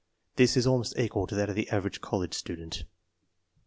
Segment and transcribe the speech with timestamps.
[0.35, 2.85] This is almost equal to that of the average college student.